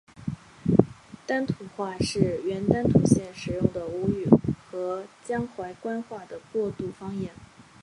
[1.27, 4.27] 丹徒话是原丹徒县使用的吴语
[4.71, 7.31] 和江淮官话的过渡方言。